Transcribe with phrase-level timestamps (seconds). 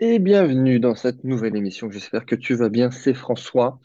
[0.00, 1.90] Et bienvenue dans cette nouvelle émission.
[1.90, 2.92] J'espère que tu vas bien.
[2.92, 3.80] C'est François.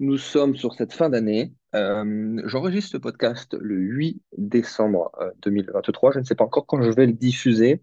[0.00, 1.54] Nous sommes sur cette fin d'année.
[1.74, 6.12] Euh, j'enregistre ce podcast le 8 décembre euh, 2023.
[6.12, 7.82] Je ne sais pas encore quand je vais le diffuser.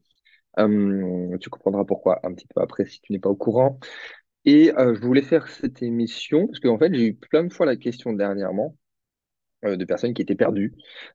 [0.59, 3.79] Euh, tu comprendras pourquoi un petit peu après si tu n'es pas au courant.
[4.45, 7.65] Et euh, je voulais faire cette émission parce qu'en fait, j'ai eu plein de fois
[7.65, 8.82] la question dernièrement euh,
[9.63, 10.73] de personnes qui étaient perdues.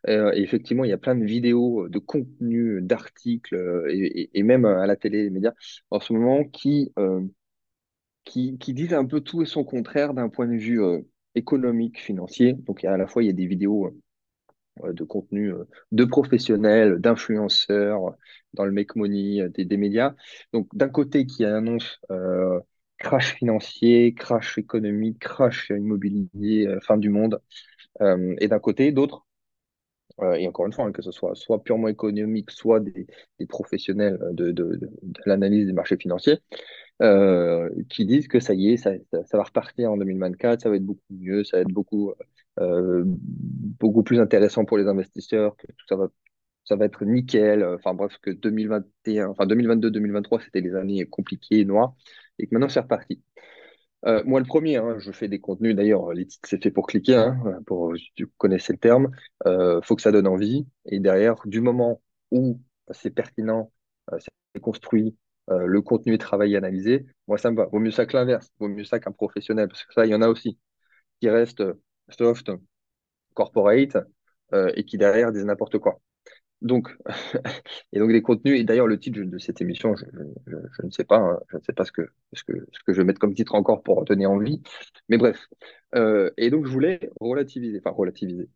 [0.09, 4.43] Euh, et effectivement, il y a plein de vidéos, euh, de contenus, d'articles euh, et,
[4.43, 5.53] même à la télé, les médias
[5.91, 7.21] en ce moment qui, euh,
[8.35, 11.01] disent un peu tout et son contraire d'un point de vue euh,
[11.35, 12.55] économique, financier.
[12.55, 13.95] Donc, à la fois, il y a des vidéos
[14.85, 18.15] euh, de contenu euh, de professionnels, d'influenceurs,
[18.55, 20.15] dans le make money, euh, des, des médias.
[20.53, 22.61] Donc, d'un côté, qui annonce euh,
[22.99, 27.41] crash financier, crash économique, crash immobilier, euh, fin du monde.
[28.01, 29.27] Euh, et d'un côté, d'autres
[30.21, 33.07] euh, et encore une fois, hein, que ce soit soit purement économique, soit des,
[33.49, 34.81] professionnels de,
[35.27, 36.39] l'analyse des marchés financiers,
[37.03, 38.93] euh, qui disent que ça y est, ça,
[39.33, 42.13] va repartir en 2024, ça va être beaucoup mieux, ça va être beaucoup,
[42.59, 46.09] beaucoup plus intéressant pour les investisseurs, que tout ça va,
[46.65, 47.65] ça va être nickel.
[47.65, 51.95] Enfin bref, que 2021, enfin 2022-2023, c'était les années compliquées, noires,
[52.39, 53.23] et que maintenant c'est reparti.
[54.07, 56.87] Euh, moi, le premier, hein, je fais des contenus, d'ailleurs, les titres, c'est fait pour
[56.87, 59.11] cliquer, hein, pour, tu connaissais le terme,
[59.47, 60.67] euh, faut que ça donne envie.
[60.87, 62.61] Et derrière, du moment où
[62.93, 63.73] c'est pertinent,
[64.13, 64.19] euh,
[64.55, 65.17] c'est construit,
[65.51, 67.67] euh, le contenu est travaillé, analysé, moi, ça me va.
[67.67, 70.15] Vaut mieux ça que l'inverse, vaut mieux ça qu'un professionnel, parce que ça, il y
[70.15, 70.59] en a aussi
[71.21, 71.75] qui restent euh,
[72.11, 72.51] soft,
[73.35, 73.97] corporate,
[74.55, 76.01] euh, et qui derrière disent n'importe quoi.
[76.61, 76.97] Donc,
[77.93, 80.07] et donc des contenus, et d'ailleurs le titre de cette émission, je,
[80.85, 82.53] ne sais pas, hein, je ne sais pas ce que, ce que,
[82.89, 84.63] je vais mettre comme titre encore pour donner envie,
[85.09, 85.49] mais bref.
[85.95, 88.49] Euh, et donc je voulais relativiser, enfin relativiser.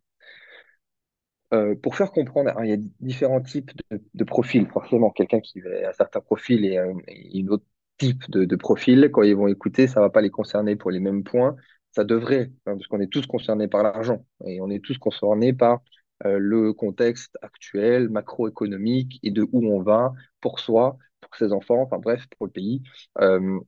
[1.53, 3.71] Euh, pour faire comprendre, alors, il y a différents types
[4.13, 7.65] de, profils, forcément, quelqu'un qui a un certain profil et, un et une autre
[7.97, 11.23] type de, profil, quand ils vont écouter, ça va pas les concerner pour les mêmes
[11.23, 11.55] points,
[11.91, 15.53] ça devrait, hein, parce qu'on est tous concernés par l'argent, et on est tous concernés
[15.53, 15.83] par
[16.25, 21.81] euh, le contexte actuel, macroéconomique, et de où on va pour soi, pour ses enfants,
[21.81, 22.81] enfin bref, pour le pays.
[23.19, 23.59] Euh,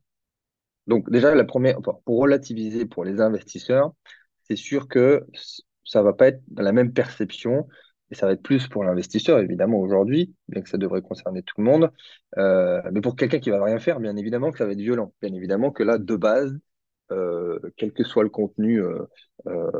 [0.87, 3.93] donc déjà, la première, pour relativiser pour les investisseurs,
[4.43, 5.25] c'est sûr que
[5.83, 7.67] ça va pas être dans la même perception
[8.11, 11.55] et ça va être plus pour l'investisseur, évidemment, aujourd'hui, bien que ça devrait concerner tout
[11.57, 11.91] le monde.
[12.37, 15.13] Euh, mais pour quelqu'un qui va rien faire, bien évidemment que ça va être violent.
[15.21, 16.55] Bien évidemment que là, de base,
[17.11, 19.05] euh, quel que soit le contenu euh,
[19.47, 19.71] euh,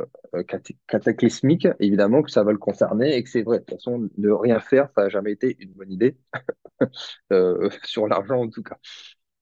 [0.88, 3.58] cataclysmique, évidemment que ça va le concerner et que c'est vrai.
[3.60, 6.16] De toute façon, ne rien faire, ça n'a jamais été une bonne idée,
[7.84, 8.76] sur l'argent en tout cas.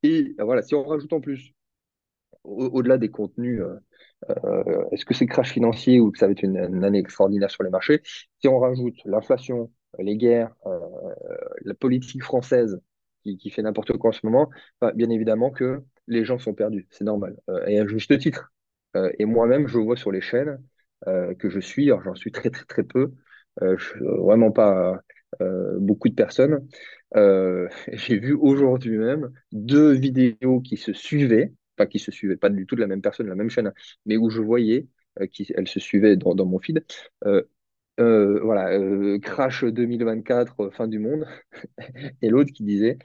[0.02, 1.54] Et voilà, si on rajoute en plus
[2.44, 3.62] au- au-delà des contenus,
[4.92, 7.70] est-ce que c'est crash financier ou que ça va être une, année extraordinaire sur les
[7.70, 8.00] marchés?
[8.40, 10.54] Si on rajoute l'inflation, les guerres,
[11.64, 12.80] la politique française
[13.22, 16.54] qui, qui fait n'importe quoi en ce moment, bah, bien évidemment que les gens sont
[16.54, 18.52] perdus, c'est normal, Euh, et à juste titre.
[18.96, 20.62] Euh, et moi-même, je vois sur les chaînes
[21.06, 23.12] euh, que je suis, alors j'en suis très très très peu,
[23.60, 25.00] je, vraiment pas
[25.78, 26.66] beaucoup de personnes.
[27.92, 32.66] J'ai vu aujourd'hui même deux vidéos qui se suivaient pas qui se suivaient, pas du
[32.66, 33.72] tout de la même personne, la même chaîne,
[34.06, 34.86] mais où je voyais
[35.20, 36.84] euh, qu'elles se suivaient dans, mon feed.
[38.00, 41.26] Euh, voilà, euh, crash 2024, euh, fin du monde,
[42.22, 42.98] et l'autre qui disait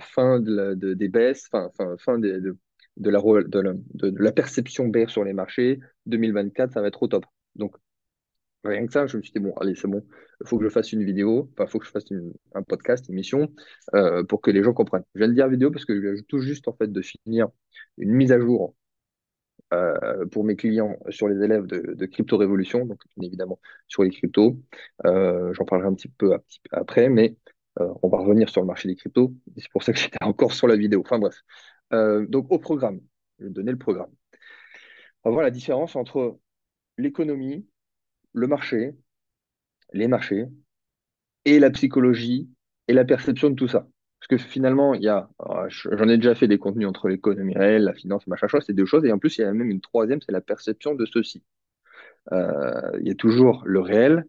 [0.00, 2.56] fin de la- de- des baisses, fin, fin, fin de,
[2.96, 7.26] de, la, de, la, perception bear sur les marchés, 2024, ça va être au top.
[7.56, 7.76] Donc,
[8.64, 10.04] rien que ça, je me suis dit, bon, allez, c'est bon,
[10.42, 12.62] il faut que je fasse une vidéo, enfin, il faut que je fasse une- un
[12.62, 13.48] podcast, une émission,
[14.28, 15.04] pour que les gens comprennent.
[15.14, 17.48] Je viens de dire vidéo parce que je viens tout juste, en fait, de finir
[17.98, 18.74] une mise à jour
[19.74, 24.58] euh, pour mes clients sur les élèves de, Crypto Révolution, donc évidemment sur les cryptos.
[25.04, 26.36] Euh, j'en parlerai un petit peu,
[26.72, 27.36] après, mais
[27.80, 29.34] euh, on va revenir sur le marché des cryptos.
[29.56, 31.02] C'est pour ça que j'étais encore sur la vidéo.
[31.04, 31.42] Enfin bref.
[31.90, 33.00] Donc au programme,
[33.38, 34.10] je vais donner le programme.
[35.24, 36.38] On va voir la différence entre
[36.96, 37.66] l'économie,
[38.32, 38.94] le marché,
[39.92, 40.46] les marchés
[41.44, 42.50] et la psychologie
[42.88, 43.86] et la perception de tout ça.
[44.20, 45.28] Parce que finalement, il y a,
[45.68, 48.72] je- j'en ai déjà fait des contenus entre l'économie réelle, la finance, machin chose, c'est
[48.74, 49.04] deux choses.
[49.04, 51.42] Et en plus, il y a même une troisième, c'est la perception de ceci.
[52.32, 54.26] Euh, il y a toujours le réel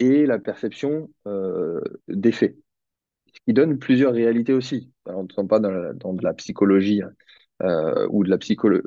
[0.00, 2.56] et la perception euh, des faits,
[3.34, 4.92] ce qui donne plusieurs réalités aussi.
[5.06, 7.02] Alors, on ne tombe pas dans, la- de la psychologie
[7.62, 8.38] euh, ou de la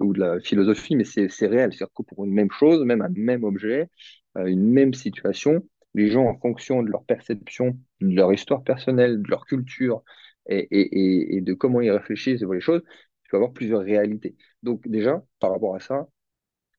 [0.01, 1.71] ou de la philosophie, mais c'est réel.
[1.73, 3.89] C'est-à-dire que pour une même chose, même un même objet,
[4.37, 5.63] euh, une même situation,
[5.93, 10.03] les gens, en fonction de leur perception, de leur histoire personnelle, de leur culture
[10.47, 12.81] et, de comment ils réfléchissent et voient les choses,
[13.23, 14.35] tu vas avoir plusieurs réalités.
[14.63, 16.07] Donc déjà, par rapport à ça,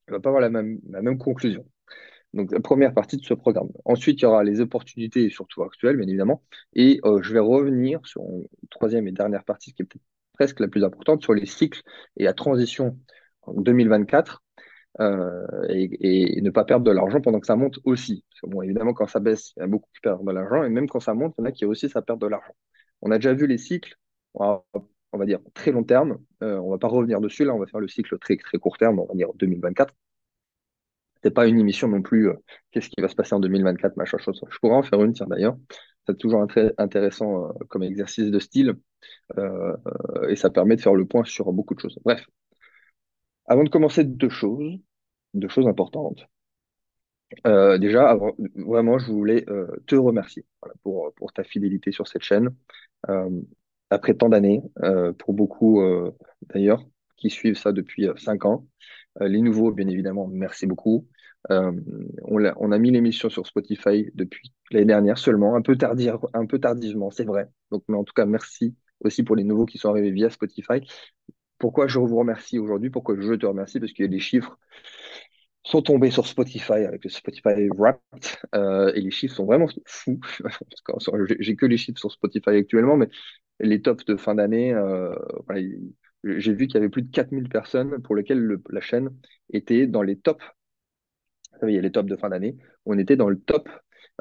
[0.07, 1.67] tu vas pas avoir la même, conclusion.
[2.35, 3.71] Donc, la première partie de ce programme.
[3.85, 6.43] Ensuite, il y aura les opportunités, surtout actuelles, bien évidemment.
[6.75, 10.05] Et euh, je vais revenir sur une troisième et dernière partie, qui est peut-être
[10.35, 11.83] presque la plus importante, sur les cycles
[12.17, 12.99] et la transition
[13.43, 14.43] en 2024
[15.01, 18.25] euh, et, ne pas perdre de l'argent pendant que ça monte aussi.
[18.31, 20.65] Parce que, bon, évidemment, quand ça baisse, il y a beaucoup qui perdent de l'argent,
[20.65, 22.55] et même quand ça monte, il y en a qui aussi ça perd de l'argent.
[23.03, 23.97] On a déjà vu les cycles,
[24.35, 24.63] on
[25.13, 26.19] va, dire très long terme.
[26.43, 28.79] Euh, on va pas revenir dessus, là, on va faire le cycle très, très court
[28.79, 29.95] terme, on va dire 2024.
[31.23, 32.35] C'est pas une émission non plus, euh,
[32.71, 34.41] qu'est-ce qui va se passer en 2024, machin chose.
[34.51, 35.57] Je pourrais en faire une, tiens d'ailleurs.
[36.07, 36.47] C'est toujours
[36.79, 38.77] intéressant comme exercice de style,
[40.29, 41.99] et ça permet de faire le point sur beaucoup de choses.
[42.03, 42.27] Bref,
[43.47, 44.79] avant de commencer, deux choses,
[45.35, 46.27] deux choses importantes.
[47.47, 48.17] Euh, déjà,
[48.55, 50.45] vraiment, je voulais euh, te remercier
[50.83, 52.55] pour, ta fidélité sur cette chaîne.
[53.09, 53.29] Euh,
[53.91, 54.63] après tant d'années,
[55.19, 55.83] pour beaucoup
[56.53, 56.85] d'ailleurs,
[57.17, 58.67] qui suivent ça depuis cinq ans.
[59.19, 61.09] les nouveaux, bien évidemment, merci beaucoup.
[61.49, 66.45] on, a, a mis l'émission sur Spotify depuis l'année dernière seulement, un peu, tardive, un
[66.45, 67.49] peu tardivement, c'est vrai.
[67.71, 70.83] Donc, mais en tout cas, merci aussi pour les nouveaux qui sont arrivés via Spotify
[71.59, 74.59] pourquoi je vous remercie aujourd'hui, pourquoi je te remercie, parce que les chiffres
[75.69, 78.01] sont tombés sur Spotify avec le Spotify Wrapped
[78.55, 80.19] euh, et les chiffres sont vraiment fous.
[81.41, 83.09] J'ai que les chiffres sur Spotify actuellement, mais
[83.61, 85.15] les tops de fin d'année, euh,
[86.25, 89.11] j'ai vu qu'il y avait plus de 4000 personnes pour lesquelles la chaîne
[89.53, 90.45] était dans les tops.
[91.63, 92.57] il y a les tops de fin d'année.
[92.87, 93.69] On était dans le top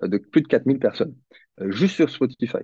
[0.01, 1.15] de plus de 4000 personnes,
[1.61, 2.59] euh, juste sur Spotify.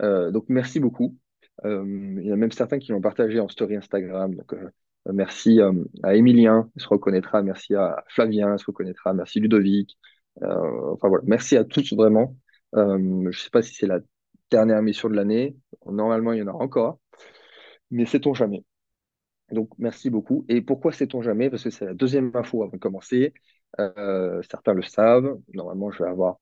[0.00, 1.16] donc merci beaucoup.
[1.64, 1.84] Euh,
[2.20, 4.34] il y en a même certains qui l'ont partagé en story Instagram.
[4.52, 4.70] Euh,
[5.06, 5.72] merci euh,
[6.02, 7.42] à Emilien, il se reconnaîtra.
[7.42, 9.14] Merci à Flavien, il se reconnaîtra.
[9.14, 9.96] Merci Ludovic.
[10.42, 12.36] enfin voilà, merci à tous vraiment.
[12.74, 14.00] je ne sais pas si c'est la
[14.50, 15.56] dernière mission de l'année.
[15.86, 17.00] Normalement, il y en aura encore,
[17.90, 18.64] mais sait-on jamais.
[19.52, 20.44] Donc, merci beaucoup.
[20.48, 21.50] Et pourquoi sait-on jamais?
[21.50, 23.32] Parce que c'est la deuxième info avant de commencer.
[24.48, 25.38] certains le savent.
[25.54, 26.38] Normalement, je vais avoir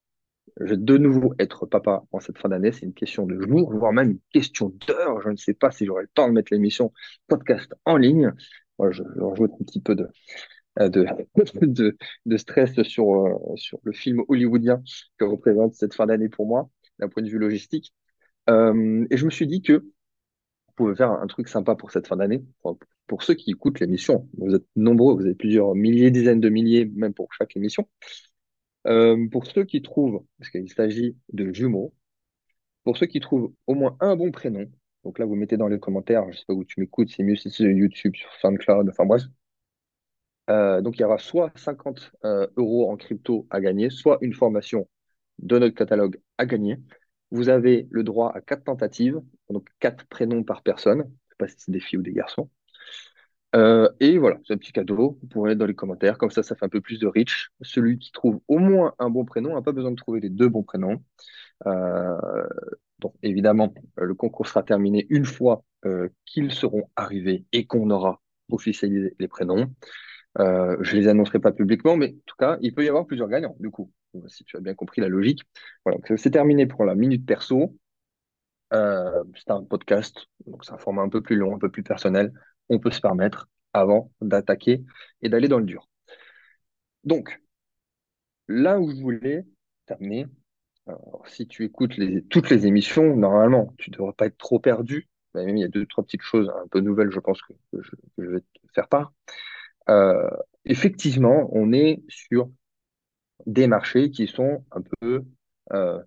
[0.60, 2.72] je vais de nouveau être papa en cette fin d'année.
[2.72, 5.20] C'est une question de jour, voire même une question d'heure.
[5.22, 6.92] Je ne sais pas si j'aurai le temps de mettre l'émission
[7.28, 8.32] podcast en ligne.
[8.78, 10.08] Moi, je, rajoute un petit peu de,
[10.80, 14.82] euh, stress sur, euh, sur le film hollywoodien
[15.18, 17.92] que représente cette fin d'année pour moi, d'un point de vue logistique.
[18.48, 22.06] Euh, et je me suis dit que vous pouvez faire un truc sympa pour cette
[22.06, 22.44] fin d'année.
[23.06, 26.90] Pour, ceux qui écoutent l'émission, vous êtes nombreux, vous avez plusieurs milliers, dizaines de milliers,
[26.94, 27.88] même pour chaque émission.
[28.86, 31.94] Euh, pour ceux qui trouvent, parce qu'il s'agit de jumeaux,
[32.84, 34.70] pour ceux qui trouvent au moins un bon prénom,
[35.04, 37.22] donc là vous mettez dans les commentaires, je ne sais pas où tu m'écoutes, c'est
[37.24, 39.22] mieux si c'est YouTube, sur SoundCloud, enfin bref.
[40.48, 44.32] Euh, donc il y aura soit 50 euh, euros en crypto à gagner, soit une
[44.34, 44.88] formation
[45.38, 46.78] de notre catalogue à gagner.
[47.32, 51.00] Vous avez le droit à quatre tentatives, donc quatre prénoms par personne.
[51.00, 52.48] Je ne sais pas si c'est des filles ou des garçons.
[53.56, 55.18] Euh, et voilà, c'est un petit cadeau.
[55.22, 56.18] Vous pouvez mettre dans les commentaires.
[56.18, 57.50] Comme ça, ça fait un peu plus de reach.
[57.62, 60.48] Celui qui trouve au moins un bon prénom n'a pas besoin de trouver les deux
[60.48, 61.02] bons prénoms.
[61.66, 62.46] Euh,
[62.98, 68.20] donc, évidemment, le concours sera terminé une fois euh, qu'ils seront arrivés et qu'on aura
[68.50, 69.72] officialisé les prénoms.
[70.38, 73.56] je les annoncerai pas publiquement, mais en tout cas, il peut y avoir plusieurs gagnants,
[73.58, 73.90] du coup,
[74.28, 75.40] si tu as bien compris la logique.
[75.84, 77.74] Voilà, c'est terminé pour la minute perso.
[78.70, 82.32] c'est un podcast, donc c'est un format un peu plus long, un peu plus personnel
[82.68, 84.84] on peut se permettre avant d'attaquer
[85.22, 85.88] et d'aller dans le dur.
[87.04, 87.40] Donc,
[88.48, 89.44] là où je voulais
[89.86, 90.26] t'amener,
[91.26, 91.98] si tu écoutes
[92.30, 95.08] toutes les émissions, normalement, tu ne devrais pas être trop perdu.
[95.34, 97.54] il y a deux, trois petites choses un peu nouvelles, je pense, que,
[98.18, 99.12] je, vais te faire part.
[99.88, 100.28] Euh,
[100.64, 102.50] effectivement, on est sur
[103.46, 105.24] des marchés qui sont un peu
[105.72, 106.00] euh,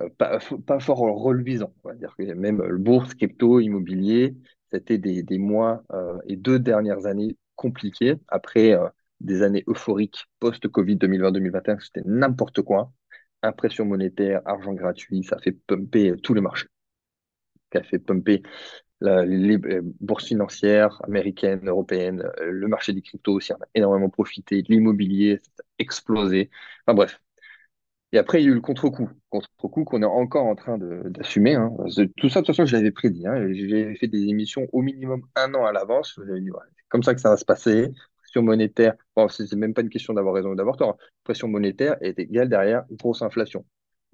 [0.00, 1.74] euh, pas, fort reluisants.
[1.84, 4.34] On va dire même le bourse, crypto, immobilier,
[4.72, 8.16] c'était des, mois euh, et deux dernières années compliquées.
[8.28, 8.88] Après euh,
[9.20, 12.92] des années euphoriques post-Covid 2020-2021, c'était n'importe quoi.
[13.42, 16.66] Impression monétaire, argent gratuit, ça fait pumper tout le marché.
[17.72, 18.42] Ça fait pumper
[19.00, 19.58] les
[20.00, 25.62] bourses financières américaines, européennes, le marché des cryptos aussi en a énormément profité, l'immobilier, a
[25.78, 26.50] explosé.
[26.84, 27.20] Enfin bref,
[28.12, 29.08] et après, il y a eu le contre-coup.
[29.28, 31.54] Contre-coup qu'on est encore en train d'assumer.
[31.54, 31.72] Hein.
[32.16, 33.26] Tout ça, de toute façon, je l'avais prédit.
[33.26, 33.52] Hein.
[33.52, 36.18] J'ai fait des émissions au minimum un an à l'avance.
[36.26, 37.92] C'est comme ça que ça va se passer.
[38.18, 40.96] Pression monétaire, bon, c'est même pas une question d'avoir raison ou d'avoir tort.
[41.24, 43.64] Pression monétaire est égale derrière grosse inflation.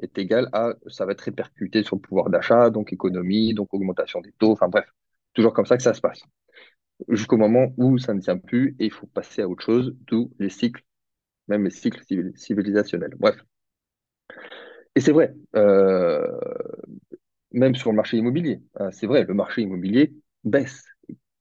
[0.01, 4.21] Est égale à, ça va être répercuté sur le pouvoir d'achat, donc économie, donc augmentation
[4.21, 4.53] des taux.
[4.53, 4.87] Enfin bref,
[5.35, 6.23] toujours comme ça que ça se passe.
[7.09, 10.33] Jusqu'au moment où ça ne tient plus et il faut passer à autre chose, d'où
[10.39, 10.83] les cycles,
[11.49, 12.03] même les cycles
[12.37, 13.15] civilisationnels.
[13.19, 13.37] Bref.
[14.97, 16.27] Et c'est vrai, euh,
[17.53, 20.85] même sur le marché immobilier, hein, c'est vrai, le marché immobilier baisse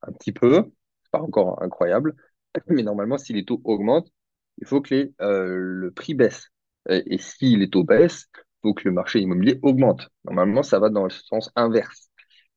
[0.01, 0.71] un petit peu,
[1.03, 2.15] c'est pas encore incroyable,
[2.67, 4.12] mais normalement, si les taux augmentent,
[4.59, 6.50] il faut que euh, le prix baisse.
[6.89, 10.09] Et, si les taux baissent, il faut que le marché immobilier augmente.
[10.25, 12.09] Normalement, ça va dans le sens inverse.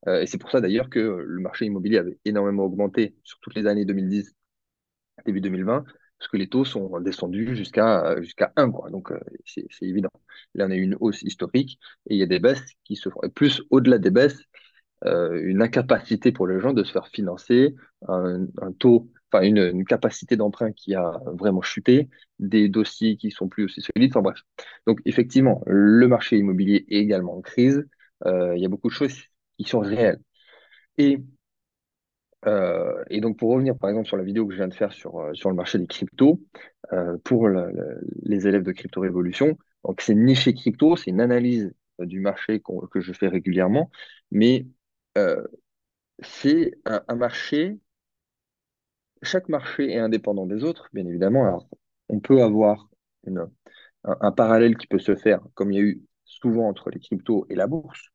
[0.08, 3.54] Euh, et c'est pour ça d'ailleurs que le marché immobilier avait énormément augmenté sur toutes
[3.56, 4.34] les années 2010,
[5.26, 5.84] début 2020,
[6.18, 8.90] parce que les taux sont descendus jusqu'à jusqu'à 1, quoi.
[8.90, 10.10] Donc, euh, c'est évident.
[10.54, 13.08] Là, on a eu une hausse historique et il y a des baisses qui se
[13.10, 13.20] font.
[13.22, 14.40] Et plus au-delà des baisses,
[15.04, 17.76] euh, une incapacité pour les gens de se faire financer,
[18.08, 18.46] un,
[18.78, 22.08] taux, enfin une, capacité d'emprunt qui a vraiment chuté,
[22.38, 24.40] des dossiers qui sont plus aussi solides, enfin bref.
[24.86, 27.86] Donc effectivement, le marché immobilier est également en crise.
[28.26, 29.14] Euh, il y a beaucoup de choses
[29.58, 30.20] qui sont réelles.
[30.98, 31.18] Et,
[32.46, 34.92] euh, et donc pour revenir par exemple sur la vidéo que je viens de faire
[34.92, 36.40] sur, euh, sur le marché des cryptos,
[36.92, 41.20] euh, pour le- le- les élèves de Crypto Révolution, donc c'est niché crypto, c'est une
[41.20, 42.60] analyse du marché
[42.92, 43.90] que je fais régulièrement,
[44.30, 44.66] mais
[46.20, 47.78] c'est un, marché,
[49.22, 51.44] chaque marché est indépendant des autres, bien évidemment.
[51.46, 51.68] Alors,
[52.08, 52.88] on peut avoir
[54.04, 57.46] un parallèle qui peut se faire, comme il y a eu souvent entre les cryptos
[57.50, 58.10] et la bourse,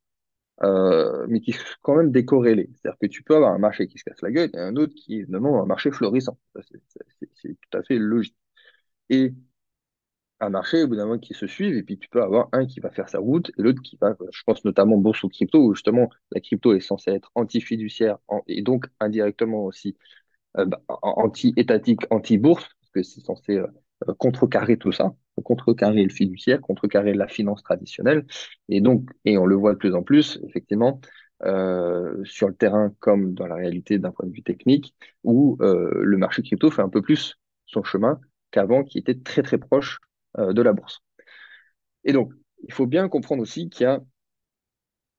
[0.62, 2.70] euh, mais qui sont quand même décorrélés.
[2.74, 4.94] C'est-à-dire que tu peux avoir un marché qui se casse la gueule et un autre
[4.94, 6.38] qui est un marché florissant.
[7.34, 8.36] C'est tout à fait logique.
[9.10, 9.34] Et
[10.40, 12.66] un marché, au bout d'un moment, qui se suivent, et puis tu peux avoir un
[12.66, 15.58] qui va faire sa route et l'autre qui va, je pense notamment bourse ou crypto,
[15.64, 19.96] où justement la crypto est censée être anti-fiduciaire et donc indirectement aussi
[20.58, 23.66] euh, bah, anti-étatique, anti-bourse, parce que c'est censé euh,
[24.08, 28.26] euh, contrecarrer tout ça, contrecarrer le fiduciaire, contrecarrer la finance traditionnelle.
[28.68, 31.00] Et donc, et on le voit de plus en plus, effectivement,
[31.44, 35.90] euh, sur le terrain comme dans la réalité d'un point de vue technique, où euh,
[36.02, 37.36] le marché crypto fait un peu plus
[37.66, 38.20] son chemin
[38.50, 39.98] qu'avant, qui était très très proche
[40.38, 41.00] euh, de la bourse.
[42.04, 42.32] Et donc,
[42.66, 44.00] il faut bien comprendre aussi qu'il y a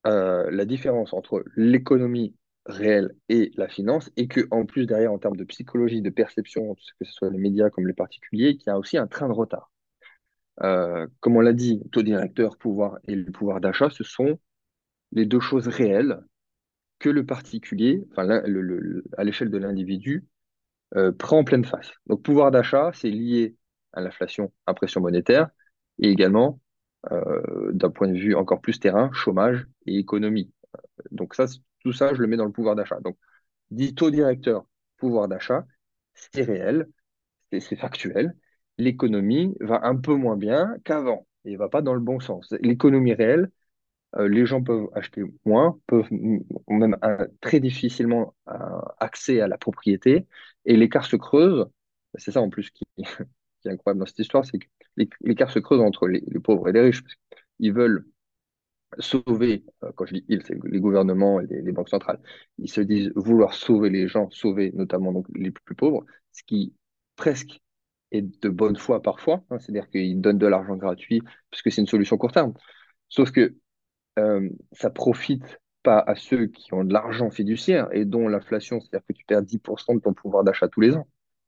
[0.06, 5.38] la différence entre l'économie réelle et la finance, et que en plus derrière, en termes
[5.38, 8.80] de psychologie, de perception, que ce soit les médias comme les particuliers, qu'il y a
[8.80, 9.72] aussi un train de retard.
[10.64, 14.40] Euh, comme on l'a dit, taux directeur, pouvoir et le pouvoir d'achat, ce sont
[15.14, 16.22] les deux choses réelles
[17.00, 20.26] que le particulier, enfin le- à l'échelle de l'individu,
[20.96, 21.92] euh, prend en pleine face.
[22.08, 23.56] Donc pouvoir d'achat, c'est lié
[23.94, 25.50] à l'inflation, impression monétaire,
[26.00, 26.62] et également,
[27.12, 30.52] euh, d'un point de vue encore plus terrain, chômage et économie.
[31.12, 31.46] Donc ça,
[31.82, 33.00] tout ça, je le mets dans le pouvoir d'achat.
[33.02, 33.18] Donc,
[33.72, 34.66] dit taux directeur,
[34.98, 35.66] pouvoir d'achat,
[36.16, 36.88] c'est réel,
[37.52, 38.36] c'est factuel.
[38.78, 42.54] L'économie va un peu moins bien qu'avant et va pas dans le bon sens.
[42.62, 43.50] L'économie réelle,
[44.18, 46.10] euh, les gens peuvent acheter moins, peuvent
[46.70, 46.98] même
[47.42, 48.54] très difficilement euh,
[49.00, 50.28] accès à la propriété
[50.66, 51.66] et l'écart se creuse.
[52.16, 52.86] C'est ça en plus qui,
[53.66, 54.68] est incroyable dans cette histoire, c'est que
[54.98, 57.04] l'é- l'écart se creuse entre les, pauvres et les riches.
[57.60, 58.06] Qu'ils veulent
[59.00, 62.22] sauver, euh, quand je dis ils, c'est les gouvernements et les, les banques centrales,
[62.58, 66.74] ils se disent vouloir sauver les gens, sauver notamment donc les plus pauvres, ce qui
[67.16, 67.62] presque
[68.12, 71.22] est de bonne foi parfois, hein, c'est-à-dire qu'ils donnent de l'argent gratuit
[71.52, 72.54] puisque c'est une solution court terme.
[73.10, 73.56] Sauf que
[74.20, 79.06] euh, ça profite pas à ceux qui ont de l'argent fiduciaire et dont l'inflation, c'est-à-dire
[79.08, 81.08] que tu perds 10% de ton pouvoir d'achat tous les ans,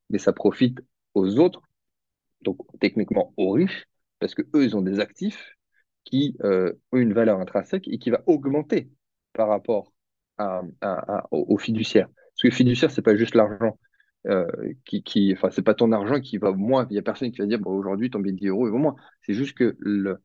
[0.10, 0.80] mais ça profite
[1.16, 1.62] aux autres
[2.42, 3.88] donc techniquement aux riches,
[4.20, 5.56] parce que eux, ils ont des actifs
[6.04, 8.90] qui euh, ont une valeur intrinsèque et qui va augmenter
[9.34, 9.92] par rapport
[10.38, 12.08] à, à- à- au, au fiduciaire.
[12.08, 13.78] Parce que fiduciaire, c'est pas juste l'argent
[14.28, 14.48] euh,
[14.86, 16.88] qui, qui, enfin, c'est pas ton argent qui va moins.
[16.90, 18.78] Il y a personne qui va dire, bon, aujourd'hui, ton billet de 10 euros, vaut
[18.78, 18.96] moins.
[19.22, 20.18] C'est juste que le,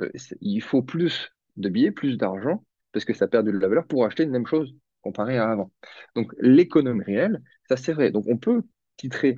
[0.00, 3.86] euh, il faut plus de billets, plus d'argent, parce que ça perd de la valeur
[3.86, 5.72] pour acheter une même chose comparé à avant.
[6.16, 8.10] Donc, l'économie réelle, ça c'est vrai.
[8.10, 8.62] Donc, on peut
[8.96, 9.36] titrer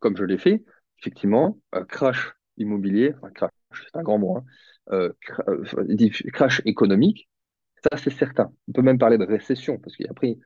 [0.00, 0.64] comme je l'ai fait,
[1.00, 4.44] effectivement, euh, crash immobilier, crash, c'est un grand mot, hein,
[5.22, 7.28] cra- crash économique,
[7.92, 8.52] ça c'est certain.
[8.68, 10.38] On peut même parler de récession, parce qu'après,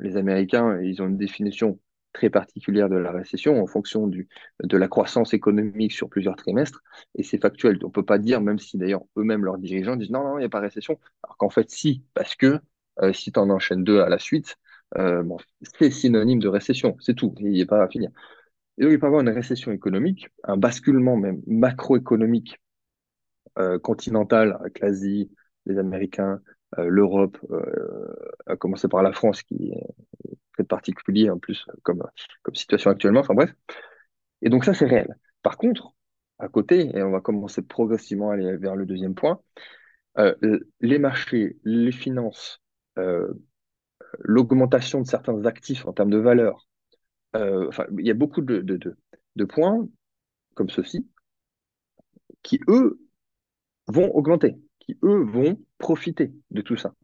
[0.00, 1.80] les Américains, ils ont une définition
[2.12, 4.28] très particulière de la récession en fonction du,
[4.62, 6.82] de la croissance économique sur plusieurs trimestres,
[7.14, 7.78] et c'est factuel.
[7.82, 10.40] On ne peut pas dire, même si d'ailleurs eux-mêmes, leurs dirigeants, disent non, non, il
[10.40, 12.60] n'y a pas récession, alors qu'en fait, si, parce que
[13.02, 14.56] euh, si tu en enchaînes deux à la suite,
[14.96, 15.22] euh,
[15.78, 18.10] c'est synonyme de récession, c'est tout, il n'y a pas à finir.
[18.78, 22.60] Et donc, il peut y avoir une récession économique, un basculement même macroéconomique
[23.58, 25.30] euh, continental avec l'Asie,
[25.66, 26.40] les Américains,
[26.76, 28.14] l'Europe, euh,
[28.46, 29.86] à commencer par la France qui est
[30.52, 32.02] très particulier en plus comme,
[32.42, 33.20] comme situation actuellement.
[33.20, 33.54] Enfin bref.
[34.42, 35.16] Et donc ça, c'est réel.
[35.42, 35.94] Par contre,
[36.38, 39.40] à côté, et on va commencer progressivement à aller vers le deuxième point,
[40.18, 40.34] euh,
[40.80, 42.60] les marchés, les finances,
[42.98, 43.32] euh,
[44.20, 46.68] l'augmentation de certains actifs en termes de valeur,
[47.36, 48.96] euh, enfin, il y a beaucoup de, de, de,
[49.36, 49.86] de points
[50.54, 51.06] comme ceci
[52.42, 53.00] qui, eux,
[53.86, 56.94] vont augmenter, qui, eux, vont profiter de tout ça.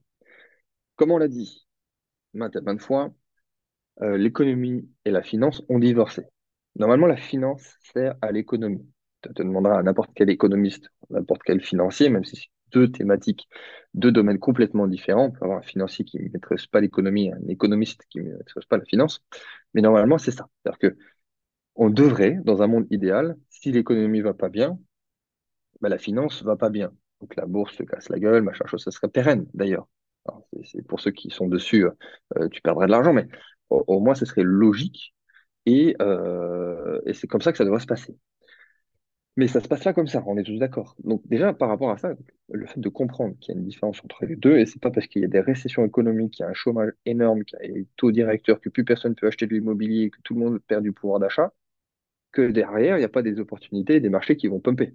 [0.97, 1.67] Comme on l'a dit
[2.35, 3.13] maintes et maintes fois,
[4.03, 6.25] euh, l'économie et la finance ont divorcé.
[6.77, 8.87] Normalement, la finance sert à l'économie.
[9.23, 13.49] Tu te demanderas à n'importe quel économiste, n'importe quel financier, même si deux thématiques,
[13.95, 15.27] deux domaines complètement différents.
[15.27, 18.65] On peut avoir un financier qui ne maîtrise pas l'économie, un économiste qui ne maîtrise
[18.67, 19.23] pas la finance.
[19.75, 20.49] Mais normalement, c'est ça.
[20.65, 20.99] C'est-à-dire que
[21.77, 24.79] on devrait, dans un monde idéal, si l'économie va pas bien,
[25.81, 26.93] bah, la finance va pas bien.
[27.25, 29.89] Donc la bourse se casse la gueule, machin chose, ça serait pérenne d'ailleurs.
[30.63, 31.87] C'est pour ceux qui sont dessus,
[32.37, 33.27] euh, tu perdrais de l'argent, mais
[33.71, 35.15] au, moins ce serait logique
[35.65, 38.15] et, euh, et c'est comme ça que ça devrait se passer.
[39.39, 40.97] Mais ça se passe pas comme ça, on est tous d'accord.
[41.03, 42.13] Donc déjà, par rapport à ça,
[42.51, 44.91] le fait de comprendre qu'il y a une différence entre les deux, et c'est pas
[44.91, 47.71] parce qu'il y a des récessions économiques, qu'il y a un chômage énorme, qu'il y
[47.71, 50.59] a des taux directeurs, que plus personne peut acheter de l'immobilier, que tout le monde
[50.61, 51.55] perd du pouvoir d'achat,
[52.33, 54.95] que derrière, il n'y a pas des opportunités, des marchés qui vont pumper.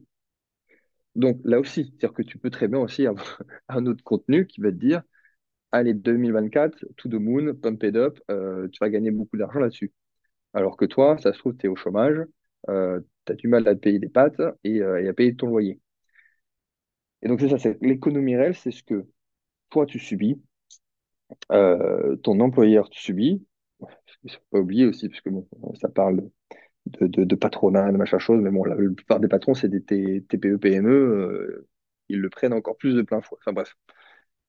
[1.16, 4.62] Donc là aussi, c'est-à-dire que tu peux très bien aussi avoir un autre contenu qui
[4.62, 5.01] va te dire,
[5.72, 9.94] allez, 2024, to the moon, pump it up, euh, tu vas gagner beaucoup d'argent là-dessus.
[10.54, 12.20] Alors que toi, ça se trouve, tu es au chômage,
[12.70, 14.12] euh, tu as du mal à te payer des
[14.66, 15.80] et, euh, et à payer ton loyer.
[17.22, 19.08] Et donc c'est ça, c'est l'économie réelle, c'est ce que
[19.72, 20.42] toi tu subis,
[22.24, 23.46] ton employeur tu subis.
[24.24, 25.30] Il ne faut pas oublier aussi, parce que
[25.80, 26.30] ça parle
[26.89, 29.69] de, de, de patronat, de machin chose, mais bon, la, la plupart des patrons, c'est
[29.69, 31.67] des T- TPE, PME, euh,
[32.10, 33.38] ils le prennent encore plus de plein fouet.
[33.41, 33.75] Enfin bref.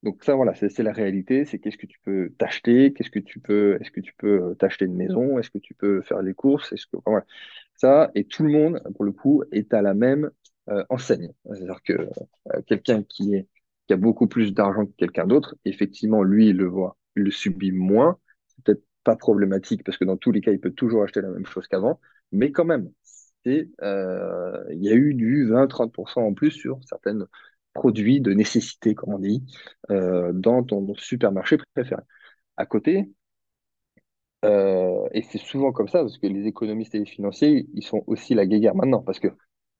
[0.03, 3.39] Donc ça, voilà, c'est la réalité, c'est qu'est-ce que tu peux t'acheter, qu'est-ce que tu
[3.39, 6.33] peux, est-ce que tu peux euh, t'acheter une maison, est-ce que tu peux faire les
[6.33, 7.25] courses, est-ce que, enfin, voilà.
[7.75, 10.31] Ça, et tout le monde, pour le coup, est à la même
[10.69, 11.31] euh, enseigne.
[11.45, 13.47] C'est-à-dire que euh, quelqu'un qui est,
[13.87, 17.31] qui a beaucoup plus d'argent que quelqu'un d'autre, effectivement, lui, il le voit, il le
[17.31, 18.19] subit moins.
[18.47, 21.29] C'est peut-être pas problématique parce que dans tous les cas, il peut toujours acheter la
[21.29, 21.99] même chose qu'avant,
[22.31, 22.91] mais quand même,
[23.47, 27.27] euh, il y a eu du 20-30% en plus sur certains
[27.73, 29.43] produits de nécessité, comme on dit,
[29.89, 32.01] euh, dans ton supermarché préféré.
[32.57, 33.09] À côté,
[34.43, 38.03] euh, et c'est souvent comme ça, parce que les économistes et les financiers, ils sont
[38.07, 39.27] aussi la guéguerre maintenant, parce que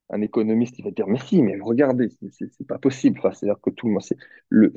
[0.09, 3.19] un économiste, il va dire, mais si, mais regardez, c'est pas possible.
[3.19, 4.03] Enfin, c'est-à-dire que tout le monde,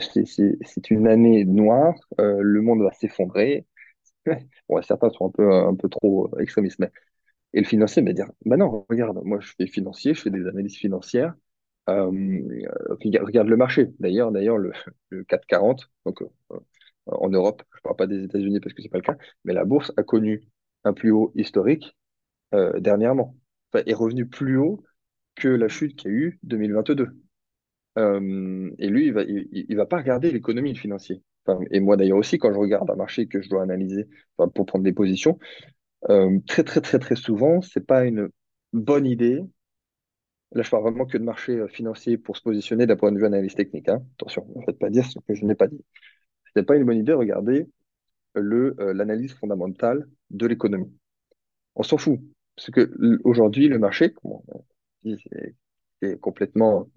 [0.00, 3.66] c'est une année noire, le monde va s'effondrer.
[4.68, 6.90] Bon, certains sont un peu, un peu trop euh, extrémistes, mais
[7.54, 10.46] et le financier va dire, bah non, regarde, moi je fais financier, je fais des
[10.48, 11.34] analyses financières.
[11.90, 12.10] Euh,
[13.04, 13.88] regarde, le marché.
[14.00, 14.72] D'ailleurs, d'ailleurs, le,
[15.10, 16.26] le CAC 40, donc euh,
[17.06, 19.52] en Europe, je ne parle pas des États-Unis parce que c'est pas le cas, mais
[19.54, 20.42] la bourse a connu
[20.84, 21.96] un plus haut historique
[22.78, 23.36] dernièrement.
[23.72, 24.84] Enfin, est revenu plus haut
[25.36, 27.10] que la chute qu'il y a eu 2022.
[27.98, 31.22] Euh, et lui, il va, il, il va pas regarder l'économie le financier.
[31.70, 34.84] Et moi d'ailleurs aussi, quand je regarde un marché que je dois analyser pour prendre
[34.84, 35.38] des positions,
[36.10, 38.28] euh, très très très très souvent, c'est pas une
[38.72, 39.40] bonne idée.
[40.52, 43.18] Là, je parle vraiment que de marché euh, financier pour se positionner d'un point de
[43.18, 43.88] vue analyse technique.
[43.88, 44.04] Hein.
[44.14, 45.84] Attention, ne faites pas dire ce que je n'ai pas dit.
[46.46, 47.66] Ce n'est pas une bonne idée de regarder
[48.36, 50.92] euh, l'analyse fondamentale de l'économie.
[51.74, 52.20] On s'en fout.
[52.56, 52.92] Parce que
[53.24, 54.64] aujourd'hui, le marché, comme on
[55.02, 55.16] dit,
[56.00, 56.88] c'est complètement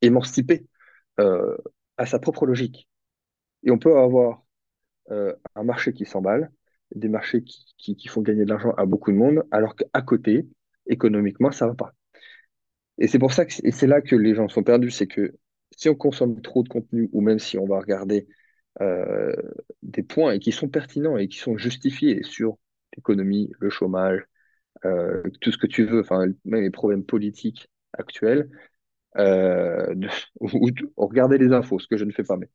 [0.00, 0.66] émancipé
[1.16, 2.89] à sa propre logique.
[3.64, 4.44] Et on peut avoir
[5.10, 6.50] euh, un marché qui s'emballe,
[6.94, 10.48] des marchés qui, font gagner de l'argent à beaucoup de monde, alors qu'à côté,
[10.86, 11.94] économiquement, ça va pas.
[12.98, 15.34] Et c'est pour ça que, c'est là que les gens sont perdus, c'est que
[15.76, 18.28] si on consomme trop de contenu, ou même si on va regarder
[18.80, 19.34] euh,
[19.82, 22.58] des points et qui sont pertinents et qui sont justifiés sur
[22.96, 24.24] l'économie, le chômage,
[24.84, 28.50] euh, tout ce que tu veux, enfin même les problèmes politiques actuels,
[29.18, 29.94] euh,
[30.40, 32.48] ou, regarder les infos, ce que je ne fais pas, mais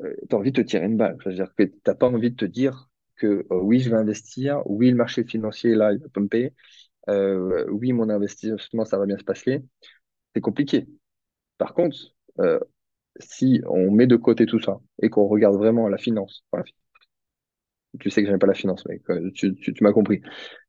[0.00, 1.16] tu as envie de te tirer une balle.
[1.22, 4.62] C'est-à-dire que tu n'as pas envie de te dire que euh, oui, je vais investir,
[4.66, 6.52] oui, le marché financier, là, il va pumper,
[7.10, 9.64] euh, oui, mon investissement, ça va bien se passer.
[10.34, 10.86] C'est compliqué.
[11.58, 11.96] Par contre,
[12.40, 12.60] euh,
[13.20, 16.64] si on met de côté tout ça et qu'on regarde vraiment la finance, enfin,
[18.00, 19.00] tu sais que j'aime pas la finance, mais
[19.34, 20.20] tu, tu, tu m'as compris,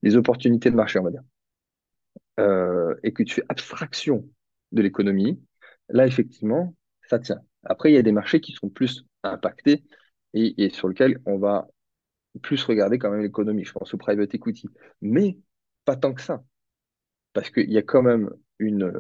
[0.01, 1.21] les opportunités de marché, on va dire,
[2.39, 4.27] euh, et que tu fais abstraction
[4.71, 5.41] de l'économie,
[5.89, 6.75] là, effectivement,
[7.09, 7.41] ça tient.
[7.69, 9.83] Après, il y a des marchés qui sont plus impactés
[10.33, 11.67] et, sur lesquels on va
[12.41, 13.65] plus regarder quand même l'économie.
[13.65, 14.69] Je pense au private equity,
[15.01, 15.37] mais
[15.85, 16.43] pas tant que ça,
[17.33, 18.91] parce qu'il y a quand même une,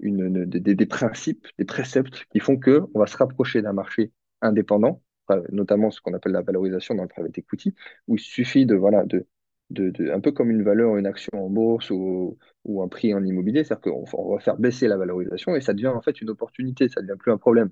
[0.00, 5.02] des, principes, des préceptes qui font que on va se rapprocher d'un marché indépendant,
[5.50, 7.74] notamment ce qu'on appelle la valorisation dans le private equity,
[8.08, 9.26] où il suffit de, voilà, de,
[10.12, 12.36] un peu comme une valeur, une action en bourse ou,
[12.82, 15.88] un prix en immobilier, c'est-à-dire qu'on on va faire baisser la valorisation et ça devient
[15.88, 17.70] en fait une opportunité, ça devient plus un problème.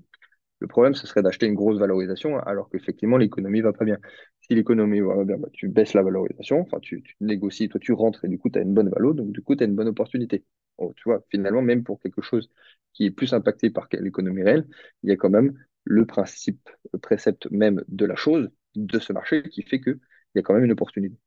[0.59, 3.97] Le problème, ce serait d'acheter une grosse valorisation alors qu'effectivement, l'économie va pas bien.
[4.41, 7.93] Si l'économie va bien, bah, tu baisses la valorisation, enfin, tu, tu négocies, toi, tu
[7.93, 9.75] rentres et du coup, tu as une bonne valo, donc du coup, tu as une
[9.75, 10.43] bonne opportunité.
[10.77, 12.49] Oh, tu vois, finalement, même pour quelque chose
[12.93, 14.67] qui est plus impacté par l'économie réelle,
[15.03, 15.53] il y a quand même
[15.85, 19.99] le principe, le précepte même de la chose, de ce marché, qui fait qu'il
[20.35, 21.17] y a quand même une opportunité.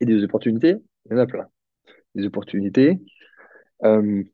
[0.00, 1.48] Et des opportunités, il y en a plein.
[2.16, 3.00] Des opportunités,
[3.84, 4.24] euh,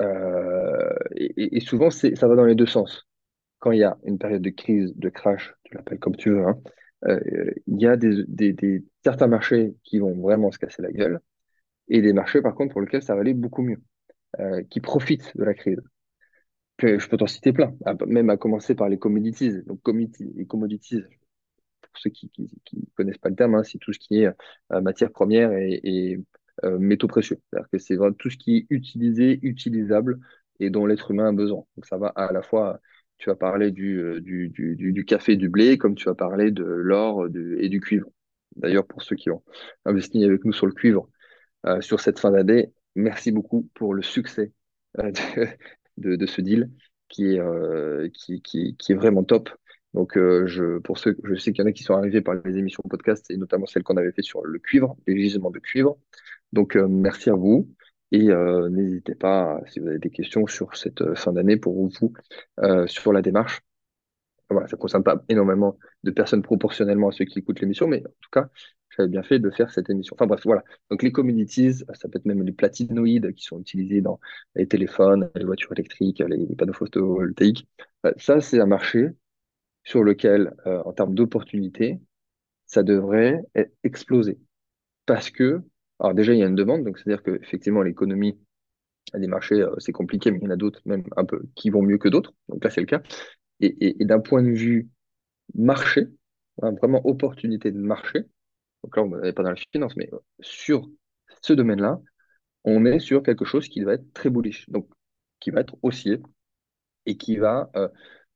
[0.00, 3.06] Euh, et, souvent, ça va dans les deux sens.
[3.58, 6.46] Quand il y a une période de crise, de crash, tu l'appelles comme tu veux,
[6.46, 6.58] hein,
[7.06, 7.20] euh,
[7.66, 7.96] il y a
[9.02, 11.20] certains marchés qui vont vraiment se casser la gueule
[11.88, 13.82] et des marchés, par contre, pour lesquels ça va aller beaucoup mieux,
[14.38, 15.80] euh, qui profitent de la crise.
[16.82, 17.74] Je peux t'en citer plein,
[18.06, 19.62] même à commencer par les commodities.
[19.66, 21.02] Donc, commodities, les commodities,
[21.82, 24.30] pour ceux qui ne connaissent pas le terme, hein, c'est tout ce qui est
[24.70, 26.18] matière première et
[26.64, 27.38] euh, métaux précieux.
[27.50, 30.18] C'est-à-dire que c'est tout ce qui est utilisé, utilisable
[30.60, 31.64] et dont l'être humain a besoin.
[31.76, 32.80] Donc ça va à la fois,
[33.18, 36.50] tu vas parler du, euh, du, du, du café, du blé, comme tu vas parler
[36.50, 37.26] de l'or
[37.58, 38.08] et du cuivre.
[38.56, 39.42] D'ailleurs, pour ceux qui ont
[39.84, 41.08] investi avec nous sur le cuivre
[41.66, 44.52] euh, sur cette fin d'année, merci beaucoup pour le succès
[44.98, 46.70] de, de, ce deal
[47.08, 49.50] qui est, qui est vraiment top.
[49.94, 52.34] Donc, euh, je, pour ceux, je sais qu'il y en a qui sont arrivés par
[52.44, 55.58] les émissions podcast et notamment celle qu'on avait fait sur le cuivre, les gisements de
[55.58, 55.98] cuivre.
[56.52, 57.68] Donc, euh, merci à vous.
[58.12, 61.74] Et euh, n'hésitez pas, si vous avez des questions sur cette euh, fin d'année pour
[61.88, 62.12] vous,
[62.86, 63.60] sur la démarche.
[64.48, 67.98] Voilà, ça ne concerne pas énormément de personnes proportionnellement à ceux qui écoutent l'émission, mais
[67.98, 68.48] en tout cas,
[68.96, 70.16] j'avais bien fait de faire cette émission.
[70.18, 70.64] Enfin bref, voilà.
[70.90, 74.18] Donc les commodities, ça peut être même les platinoïdes qui sont utilisés dans
[74.56, 77.68] les téléphones, les voitures électriques, les, les panneaux photovoltaïques.
[78.16, 79.10] Ça, c'est un marché
[79.84, 82.00] sur lequel, euh, en termes d'opportunités,
[82.66, 83.40] ça devrait
[83.82, 84.38] exploser.
[85.06, 85.62] Parce que,
[85.98, 88.38] alors déjà, il y a une demande, donc c'est-à-dire qu'effectivement, l'économie
[89.14, 91.70] des marchés, euh, c'est compliqué, mais il y en a d'autres même un peu qui
[91.70, 92.32] vont mieux que d'autres.
[92.48, 93.02] Donc là, c'est le cas.
[93.62, 94.88] Et d'un point de vue
[95.54, 96.06] marché,
[96.62, 98.20] hein, vraiment opportunité de marché,
[98.82, 100.88] donc là, on n'est pas dans la finance, mais sur
[101.42, 102.00] ce domaine-là,
[102.64, 104.88] on est sur quelque chose qui va être très bullish, donc
[105.40, 106.20] qui va être haussier
[107.06, 107.88] et qui va euh,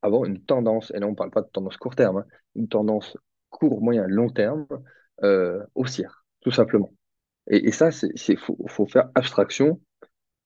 [0.05, 2.69] avoir une tendance, et là on ne parle pas de tendance court terme, hein, une
[2.69, 3.17] tendance
[3.51, 4.67] court, moyen, long terme,
[5.23, 6.93] euh, haussière, tout simplement.
[7.49, 7.91] Et, ça,
[8.29, 9.81] il faut, faut, faire abstraction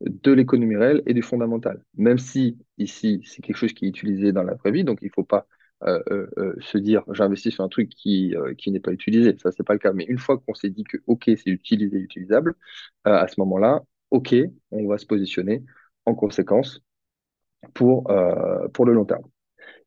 [0.00, 1.82] de l'économie réelle et du fondamental.
[1.96, 5.06] Même si ici, c'est quelque chose qui est utilisé dans la vraie vie, donc il
[5.06, 5.46] ne faut pas
[5.84, 6.02] euh,
[6.38, 9.36] euh, se dire j'investis sur un truc qui, qui n'est pas utilisé.
[9.38, 9.92] Ça, c'est pas le cas.
[9.92, 12.54] Mais une fois qu'on s'est dit que OK, c'est utilisé, utilisable,
[13.04, 14.34] à ce moment-là, OK,
[14.72, 15.64] on va se positionner
[16.04, 16.82] en conséquence
[17.74, 18.10] pour,
[18.72, 19.24] pour le long terme.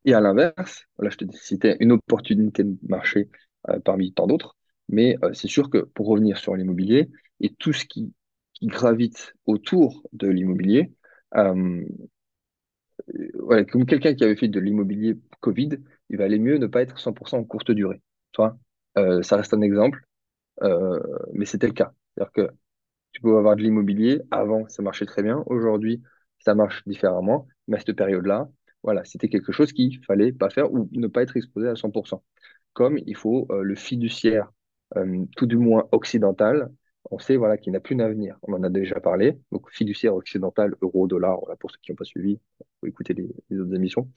[0.04, 3.28] Et à l'inverse, là, je te citais une opportunité de marché
[3.68, 4.56] euh, parmi tant d'autres,
[4.88, 7.10] mais euh, c'est sûr que pour revenir sur l'immobilier
[7.40, 8.12] et tout ce qui,
[8.54, 10.92] qui gravite autour de l'immobilier,
[11.36, 11.84] euh,
[13.38, 15.70] voilà, comme quelqu'un qui avait fait de l'immobilier Covid,
[16.10, 18.00] il va aller mieux ne pas être 100% en courte durée.
[18.32, 18.58] Toi,
[18.98, 20.04] euh, ça reste un exemple,
[20.62, 21.00] euh,
[21.34, 21.92] mais c'était le cas.
[22.16, 22.50] C'est-à-dire que
[23.12, 26.02] tu peux avoir de l'immobilier, avant ça marchait très bien, aujourd'hui
[26.40, 28.48] ça marche différemment, mais à cette période-là,
[28.82, 32.22] voilà, c'était quelque chose qu'il fallait pas faire ou ne pas être exposé à 100%.
[32.72, 34.50] Comme il faut euh, le fiduciaire,
[34.96, 36.70] euh, tout du moins occidental,
[37.10, 38.38] on sait voilà, qu'il n'a plus d'avenir.
[38.42, 39.38] On en a déjà parlé.
[39.52, 43.14] Donc, fiduciaire occidental, euro, dollar, voilà, pour ceux qui n'ont pas suivi, il faut écouter
[43.14, 44.08] les, les autres émissions.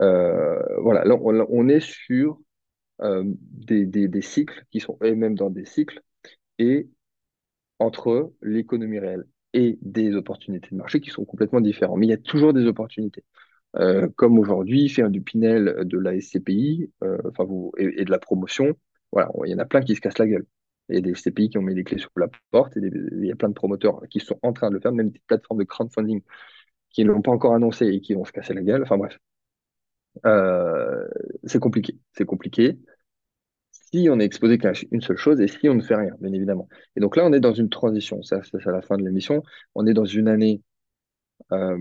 [0.00, 2.40] Euh, voilà, là, on, est sur
[3.00, 6.00] des, des, cycles qui sont, et même dans des cycles,
[6.58, 6.88] et
[7.78, 11.96] entre l'économie réelle et des opportunités de marché qui sont complètement différents.
[11.96, 13.24] Mais il y a toujours des opportunités.
[13.76, 18.74] Euh, comme aujourd'hui, faire du Pinel, de la SCPI, euh, vous, et, de la promotion,
[19.12, 20.46] voilà, il y en a plein qui se cassent la gueule.
[20.88, 23.24] Il y a des SCPI qui ont mis les clés sur la porte, et il
[23.26, 25.60] y a plein de promoteurs qui sont en train de le faire, même des plateformes
[25.60, 26.22] de crowdfunding
[26.90, 28.82] qui ne l'ont pas encore annoncé et qui vont se casser la gueule.
[28.82, 29.18] Enfin bref,
[30.26, 31.06] euh,
[31.44, 31.98] c'est compliqué.
[32.12, 32.78] C'est compliqué
[33.92, 36.32] si on est exposé qu'à une seule chose et si on ne fait rien, bien
[36.32, 36.68] évidemment.
[36.96, 38.22] Et donc là, on est dans une transition.
[38.22, 39.42] Ça, c'est à la fin de l'émission.
[39.74, 40.62] On est dans une année
[41.52, 41.78] euh,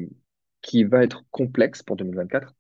[0.62, 2.54] qui va être complexe pour 2024.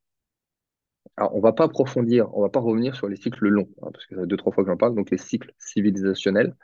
[1.17, 4.05] Alors, on va pas approfondir, on va pas revenir sur les cycles longs, hein, parce
[4.05, 6.55] que ça fait deux, trois fois que j'en parle, donc les cycles civilisationnels.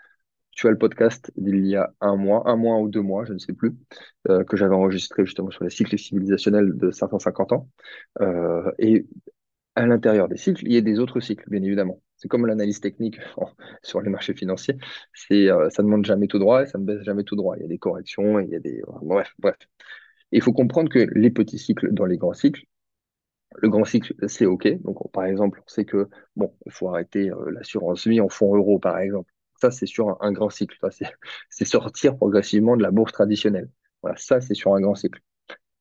[0.51, 3.33] Tu as le podcast d'il y a un mois, un mois ou deux mois, je
[3.33, 3.73] ne sais plus,
[4.29, 7.69] euh, que j'avais enregistré justement sur les cycles civilisationnels de 550 ans.
[8.21, 9.07] Euh, et
[9.75, 12.01] à l'intérieur des cycles, il y a des autres cycles, bien évidemment.
[12.17, 13.19] C'est comme l'analyse technique
[13.83, 14.77] sur les marchés financiers.
[15.13, 17.55] C'est, euh, ça ne monte jamais tout droit et ça ne baisse jamais tout droit.
[17.57, 19.57] Il y a des corrections, il y a des, bref, bref.
[20.31, 22.65] Il faut comprendre que les petits cycles dans les grands cycles,
[23.55, 24.67] le grand cycle, c'est OK.
[24.83, 28.55] Donc, par exemple, on sait que, bon, il faut arrêter euh, l'assurance vie en fonds
[28.55, 29.31] euros, par exemple.
[29.55, 30.77] Ça, c'est sur un, grand cycle.
[31.49, 33.69] C'est sortir progressivement de la bourse traditionnelle.
[34.03, 35.19] Voilà, ça, c'est sur un grand cycle.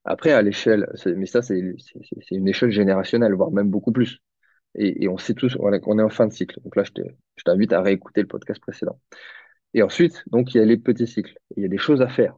[0.04, 1.59] Après, à l'échelle, mais ça, c'est
[2.30, 4.20] une échelle générationnelle, voire même beaucoup plus.
[4.76, 6.61] Et, on sait tous qu'on est en fin de cycle.
[6.62, 8.98] Donc là, je t'invite à réécouter le podcast précédent.
[9.74, 11.35] Et ensuite, donc, il y a les petits cycles.
[11.56, 12.37] Il y a des choses à faire.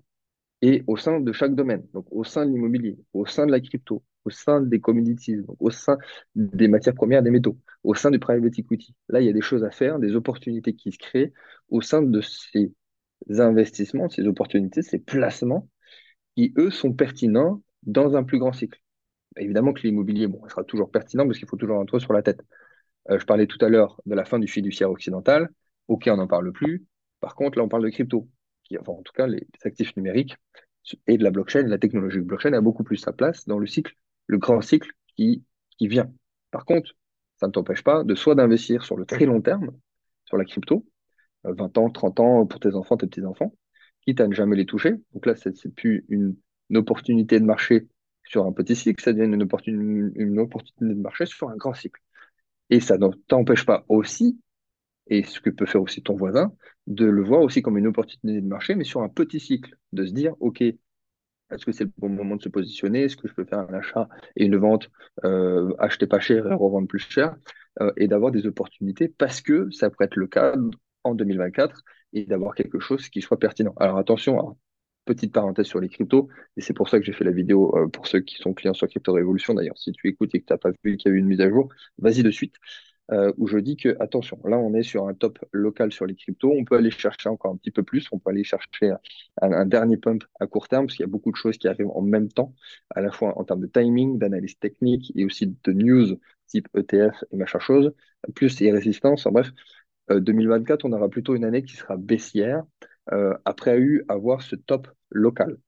[0.62, 3.60] Et au sein de chaque domaine, donc au sein de l'immobilier, au sein de la
[3.60, 5.98] crypto, au sein des commodities, donc au sein
[6.34, 8.94] des matières premières, des métaux, au sein du private equity.
[9.08, 11.32] Là, il y a des choses à faire, des opportunités qui se créent
[11.70, 12.72] au sein de ces
[13.28, 15.68] investissements, ces opportunités, ces placements
[16.36, 18.80] qui, eux, sont pertinents dans un plus grand cycle.
[19.36, 22.22] Évidemment que l'immobilier, bon, sera toujours pertinent parce qu'il faut toujours un toit sur la
[22.22, 22.40] tête.
[23.10, 25.50] Euh, je parlais tout à l'heure de la fin du fiduciaire occidental.
[25.88, 26.86] OK, on n'en parle plus.
[27.20, 28.28] Par contre, là, on parle de crypto,
[28.80, 30.36] enfin, en tout cas, les, actifs numériques
[31.06, 31.62] et de la blockchain.
[31.62, 33.94] La technologie blockchain a beaucoup plus sa place dans le cycle,
[34.26, 35.44] le grand cycle qui,
[35.76, 36.12] qui vient.
[36.50, 36.92] Par contre,
[37.38, 39.70] ça ne t'empêche pas de soit d'investir sur le très long terme,
[40.24, 40.86] sur la crypto,
[41.44, 43.54] 20 euh, ans, 30 ans pour tes enfants, tes petits-enfants,
[44.02, 44.94] quitte à ne jamais les toucher.
[45.12, 46.36] Donc là, c'est plus une,
[46.74, 47.88] opportunité de marché
[48.24, 52.00] sur un petit cycle, ça devient une, une opportunité de marché sur un grand cycle.
[52.68, 54.38] Et ça ne t'empêche pas aussi,
[55.08, 56.52] et ce que peut faire aussi ton voisin,
[56.86, 60.06] de le voir aussi comme une opportunité de marché, mais sur un petit cycle, de
[60.06, 63.04] se dire, OK, est-ce que c'est le bon moment de se positionner?
[63.04, 64.90] Est-ce que je peux faire un achat et une vente,
[65.24, 67.36] euh, acheter pas cher et revendre plus cher,
[67.80, 70.54] euh, et d'avoir des opportunités parce que ça pourrait être le cas
[71.04, 73.72] en 2024 et d'avoir quelque chose qui soit pertinent.
[73.78, 74.58] Alors attention,
[75.06, 77.88] petite parenthèse sur les cryptos, et c'est pour ça que j'ai fait la vidéo euh,
[77.88, 79.54] pour ceux qui sont clients sur Crypto Révolution.
[79.54, 81.26] D'ailleurs, si tu écoutes et que tu n'as pas vu qu'il y a eu une
[81.26, 81.68] mise à jour,
[81.98, 82.54] vas-y de suite.
[83.10, 86.14] Euh, où je dis que, attention, là, on est sur un top local sur les
[86.14, 86.52] cryptos.
[86.52, 88.06] On peut aller chercher encore un petit peu plus.
[88.12, 88.92] On peut aller chercher
[89.40, 91.90] un, dernier pump à court terme, parce qu'il y a beaucoup de choses qui arrivent
[91.94, 92.54] en même temps,
[92.90, 96.18] à la fois en termes de timing, d'analyse technique et aussi de news
[96.48, 97.92] type ETF et machin chose,
[98.34, 99.26] plus les résistances.
[99.26, 99.50] En bref,
[100.10, 102.64] 2024, euh, on aura plutôt une année qui sera baissière,
[103.12, 105.58] euh, après eu avoir ce top local.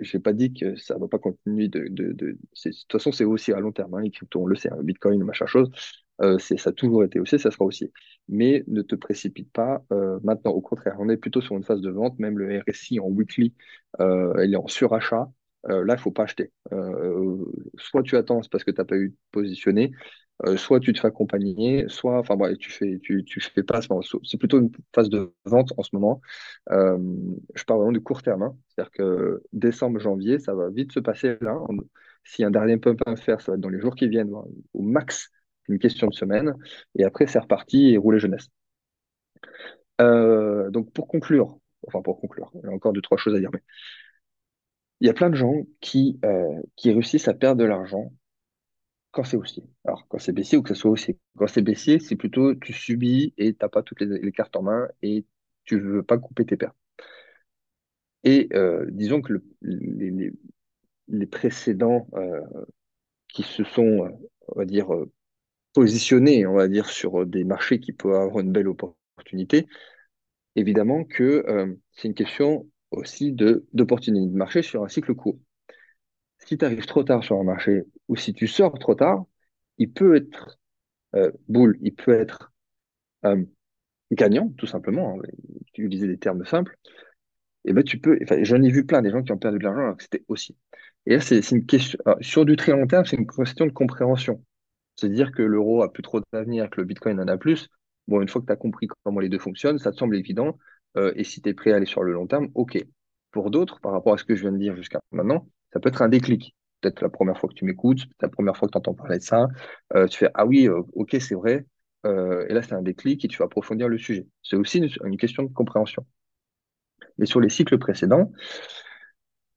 [0.00, 1.86] Je n'ai pas dit que ça ne va pas continuer de.
[1.90, 3.94] de, de, de toute façon, c'est aussi à long terme.
[3.94, 5.70] Hein, les cryptos, on le sait, hein, Bitcoin, machin chose.
[6.22, 7.92] Euh, ça a toujours été aussi, ça sera aussi.
[8.28, 10.52] Mais ne te précipite pas euh, maintenant.
[10.52, 12.18] Au contraire, on est plutôt sur une phase de vente.
[12.18, 13.54] Même le RSI en weekly,
[14.00, 15.30] euh, il est en surachat.
[15.64, 16.52] là, il ne faut pas acheter.
[17.76, 19.92] soit tu attends, c'est parce que tu n'as pas eu positionné.
[20.56, 23.80] soit tu te fais accompagner, soit, enfin, tu fais, tu fais pas.
[24.22, 26.20] C'est plutôt une phase de vente en ce moment.
[26.70, 28.42] je parle vraiment du court terme.
[28.42, 28.56] Hein.
[28.68, 31.58] C'est-à-dire que décembre, janvier, ça va vite se passer là.
[32.24, 34.32] Si un dernier pump à faire, ça va être dans les jours qui viennent,
[34.74, 35.30] au max
[35.68, 36.54] une question de semaine,
[36.96, 38.48] et après c'est reparti et rouler jeunesse.
[40.00, 43.38] Euh, donc pour conclure, enfin pour conclure, il y a encore deux, trois choses à
[43.38, 43.62] dire, mais
[45.00, 48.12] il y a plein de gens qui, euh, qui réussissent à perdre de l'argent
[49.10, 49.64] quand c'est haussier.
[49.84, 51.18] Alors quand c'est baissier ou que ce soit haussier.
[51.38, 54.62] Quand c'est baissier, c'est plutôt tu subis et tu n'as pas toutes les, cartes en
[54.62, 55.26] main et
[55.64, 56.76] tu veux pas couper tes pertes.
[58.24, 60.32] Et euh, disons que les,
[61.08, 62.08] les, précédents
[63.28, 64.10] qui se sont,
[64.48, 64.88] on va dire,
[65.76, 69.66] positionné, on va dire, sur des marchés qui peuvent avoir une belle opportunité,
[70.54, 75.38] évidemment que euh, c'est une question aussi d'opportunité de, marché sur un cycle court.
[76.38, 79.26] Si tu arrives trop tard sur un marché ou si tu sors trop tard,
[79.76, 80.58] il peut être
[81.14, 82.54] euh, boule, il peut être
[83.26, 83.44] euh,
[84.12, 85.18] gagnant, tout simplement.
[85.18, 85.28] Hein,
[85.76, 86.78] utiliser des termes simples.
[87.66, 89.82] Et ben tu peux, j'en ai vu plein des gens qui ont perdu de l'argent
[89.82, 90.56] alors que c'était aussi.
[91.04, 94.42] Et là, c'est une question, sur du très long terme, c'est une question de compréhension
[94.96, 97.68] c'est dire que l'euro a plus trop d'avenir, que le Bitcoin en a plus.
[98.08, 100.58] Bon, une fois que tu as compris comment les deux fonctionnent, ça te semble évident.
[100.96, 102.78] Euh, et si tu es prêt à aller sur le long terme, OK.
[103.32, 105.88] Pour d'autres, par rapport à ce que je viens de dire jusqu'à maintenant, ça peut
[105.90, 106.54] être un déclic.
[106.80, 109.22] Peut-être la première fois que tu m'écoutes, la première fois que tu entends parler de
[109.22, 109.48] ça,
[109.94, 111.66] euh, tu fais Ah oui, euh, OK, c'est vrai.
[112.04, 114.26] et là, c'est un déclic et tu vas approfondir le sujet.
[114.42, 116.06] C'est aussi une, question de compréhension.
[117.18, 118.30] Mais sur les cycles précédents,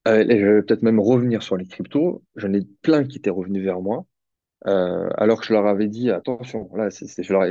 [0.06, 2.24] je vais peut-être même revenir sur les cryptos.
[2.36, 4.06] J'en ai plein qui étaient revenus vers moi
[4.68, 6.90] euh, alors que je leur avais dit, attention, là,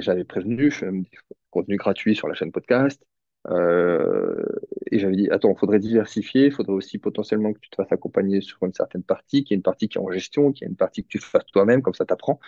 [0.00, 1.18] j'avais prévenu, je fais du
[1.50, 3.02] contenu gratuit sur la chaîne podcast.
[3.48, 4.44] Euh,
[4.90, 7.92] et j'avais dit, attends, il faudrait diversifier, il faudrait aussi potentiellement que tu te fasses
[7.92, 10.64] accompagner sur une certaine partie, qu'il y ait une partie qui est en gestion, qu'il
[10.64, 12.40] y ait une partie que tu fasses toi-même, comme ça t'apprends.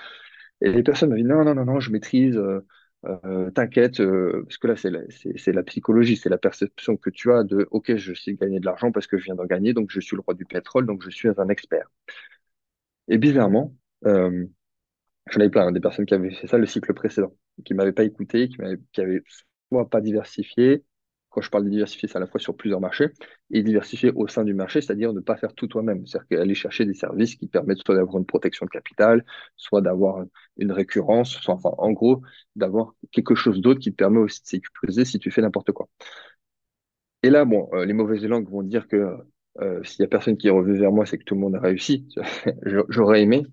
[0.61, 2.66] Et les personnes m'ont dit, non, non, non, non, je maîtrise, euh,
[3.07, 5.01] euh t'inquiète, euh, parce que là, c'est la,
[5.37, 8.66] c'est, la psychologie, c'est la perception que tu as de, OK, je sais gagner de
[8.66, 11.03] l'argent parce que je viens d'en gagner, donc je suis le roi du pétrole, donc
[11.03, 11.90] je suis un expert.
[13.09, 13.75] Et bizarrement,
[14.06, 14.46] euh,
[15.30, 17.32] j'en avais plein, hein, des personnes qui avaient fait ça le cycle précédent,
[17.64, 19.22] qui m'avaient pas écouté, qui m'avaient, qui avaient
[19.72, 20.84] soit pas diversifié.
[21.30, 23.10] Quand je parle de diversifier, c'est à la fois sur plusieurs marchés
[23.52, 26.04] et diversifier au sein du marché, c'est-à-dire ne pas faire tout toi-même.
[26.06, 29.24] C'est-à-dire aller chercher des services qui permettent soit d'avoir une protection de capital,
[29.56, 30.24] soit d'avoir
[30.56, 32.22] une récurrence, soit, enfin, en gros,
[32.56, 35.88] d'avoir quelque chose d'autre qui te permet aussi de sécuriser si tu fais n'importe quoi.
[37.22, 39.16] Et là, bon, euh, les mauvaises langues vont dire que
[39.58, 41.56] euh, s'il y a personne qui est revenu vers moi, c'est que tout le monde
[41.56, 42.08] a réussi.
[42.88, 43.44] J'aurais aimé,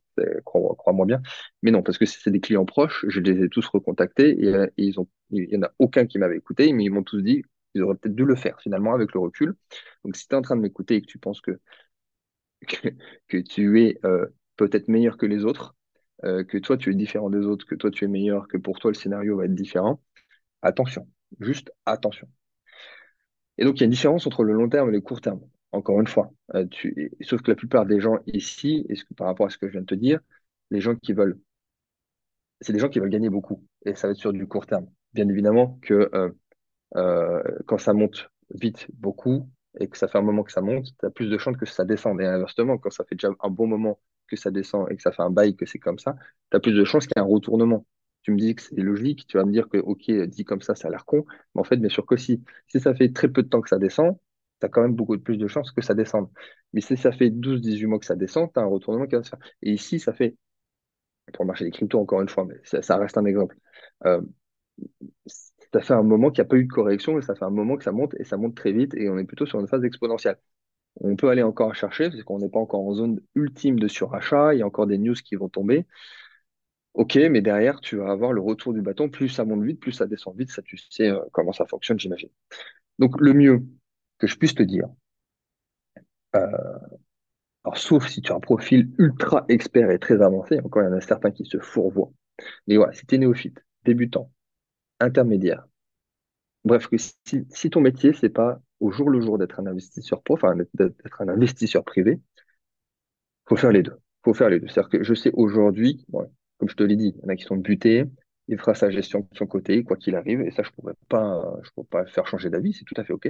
[0.45, 1.21] crois-moi bien.
[1.63, 4.67] Mais non, parce que c'est des clients proches, je les ai tous recontactés et, euh,
[4.77, 4.93] il
[5.29, 8.15] y en a aucun qui m'avait écouté, mais ils m'ont tous dit qu'ils auraient peut-être
[8.15, 9.55] dû le faire finalement avec le recul.
[10.05, 11.60] Donc si tu es en train de m'écouter et que tu penses que,
[13.27, 15.75] que, tu es euh, peut-être meilleur que les autres,
[16.23, 18.89] que toi tu es différent des autres, que toi tu es meilleur, que pour toi
[18.91, 20.01] le scénario va être différent,
[20.63, 21.07] attention,
[21.39, 22.27] juste attention.
[23.57, 25.41] Et donc, il y a une différence entre le long terme et le court terme.
[25.71, 26.32] Encore une fois.
[26.56, 26.65] Euh.
[27.21, 29.86] Sauf que la plupart des gens ici, par rapport à ce que je viens de
[29.86, 30.19] te dire,
[30.71, 31.39] les gens qui veulent,
[32.62, 33.63] c'est des gens qui veulent gagner beaucoup.
[33.86, 34.88] Et ça va être sur du court terme.
[35.13, 36.30] Bien évidemment que euh,
[36.95, 39.49] euh, quand ça monte vite beaucoup
[39.80, 41.65] et que ça fait un moment que ça monte, tu as plus de chances que
[41.65, 42.21] ça descende.
[42.21, 45.12] Et inversement, quand ça fait déjà un bon moment que ça descend et que ça
[45.12, 46.15] fait un bail que c'est comme ça,
[46.51, 47.86] tu as plus de chances qu'il y ait un retournement.
[48.23, 50.75] Tu me dis que c'est logique, tu vas me dire que, OK, dit comme ça,
[50.75, 51.25] ça a l'air con,
[51.56, 52.43] mais en fait, bien sûr que si.
[52.67, 54.17] Si ça fait très peu de temps que ça descend,
[54.60, 56.30] tu as quand même beaucoup plus de chances que ça descende.
[56.74, 59.24] Mais si ça fait 12-18 mois que ça descend, tu as un retournement qui va
[59.24, 59.39] se faire.
[59.62, 60.36] Et ici, ça fait,
[61.34, 63.58] pour le marché des cryptos, encore une fois, mais ça, reste un exemple.
[64.06, 64.22] Euh,
[65.74, 67.50] ça fait un moment qu'il n'y a pas eu de correction et ça fait un
[67.50, 69.67] moment que ça monte et ça monte très vite et on est plutôt sur une
[69.67, 70.38] phase exponentielle.
[71.02, 74.54] On peut aller encore chercher parce qu'on n'est pas encore en zone ultime de surachat,
[74.54, 75.86] il y a encore des news qui vont tomber.
[76.93, 79.08] Ok, mais derrière, tu vas avoir le retour du bâton.
[79.10, 80.50] Plus ça monte vite, plus ça descend vite.
[80.50, 82.30] Ça, tu sais euh, comment ça fonctionne, j'imagine.
[83.00, 83.63] Donc, le mieux
[84.19, 84.88] que je puisse te dire,
[86.36, 86.77] euh,
[87.63, 90.89] alors, sauf si tu as un profil ultra expert et très avancé, encore il y
[90.89, 92.12] en a certains qui se fourvoient.
[92.67, 94.32] Mais voilà, si tu es néophyte, débutant,
[94.99, 95.67] intermédiaire,
[96.65, 100.36] bref, que si, ton métier, c'est pas au jour le jour d'être un investisseur pro,
[100.36, 102.19] enfin d'être un investisseur privé,
[103.47, 103.97] faut faire les deux.
[104.23, 104.67] faut faire les deux.
[104.67, 106.06] C'est-à-dire que je sais aujourd'hui,
[106.58, 108.06] comme je te l'ai dit, il y en a qui sont butés,
[108.47, 110.93] il fera sa gestion de son côté, quoi qu'il arrive, et ça, je ne pourrais
[111.10, 113.30] pas, je pourrais pas faire changer d'avis, c'est tout à fait OK.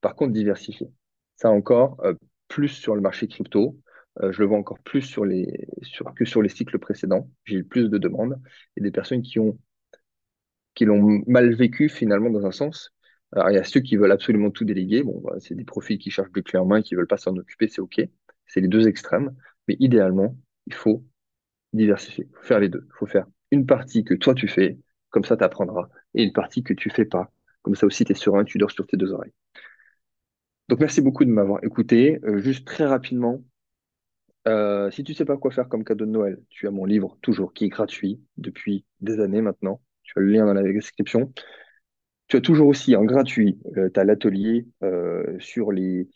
[0.00, 0.90] Par contre, diversifier.
[1.36, 2.14] Ça encore, euh,
[2.48, 3.78] plus sur le marché crypto,
[4.22, 5.68] euh, je le vois encore plus sur les,
[6.16, 7.30] que sur les cycles précédents.
[7.44, 8.40] J'ai eu plus de demandes
[8.76, 9.58] et des personnes qui ont
[10.74, 12.92] qui l'ont mal vécu finalement dans un sens.
[13.32, 15.02] Alors, il y a ceux qui veulent absolument tout déléguer.
[15.02, 17.36] Bon, c'est des profils qui cherchent des clés en main et qui veulent pas s'en
[17.36, 18.00] occuper, c'est OK.
[18.46, 19.34] C'est les deux extrêmes.
[19.68, 20.36] Mais idéalement,
[20.66, 21.04] il faut
[21.72, 22.28] diversifier.
[22.30, 22.84] Il faut faire les deux.
[22.86, 24.78] Il faut faire une partie que toi tu fais,
[25.10, 27.32] comme ça tu apprendras, et une partie que tu fais pas.
[27.62, 29.32] Comme ça aussi, tu es serein, tu dors sur tes deux oreilles.
[30.70, 32.20] Donc, merci beaucoup de m'avoir écouté.
[32.22, 33.42] Euh, juste très rapidement,
[34.46, 37.18] euh, si tu sais pas quoi faire comme cadeau de Noël, tu as mon livre
[37.22, 39.80] toujours qui est gratuit depuis des années maintenant.
[40.04, 41.32] Tu as le lien dans la description.
[42.28, 44.68] Tu as toujours aussi en gratuit, euh, tu as l'atelier
[45.40, 46.08] sur les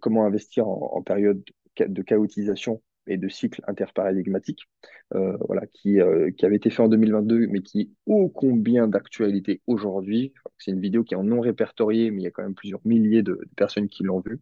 [0.00, 1.44] comment investir en période
[1.78, 4.68] de chaotisation et de cycle interparadigmatique,
[5.14, 8.88] euh, voilà, qui, euh, qui avait été fait en 2022, mais qui est ô combien
[8.88, 10.32] d'actualité aujourd'hui.
[10.58, 12.80] C'est une vidéo qui est en non répertoriée, mais il y a quand même plusieurs
[12.84, 14.40] milliers de, personnes qui l'ont vue.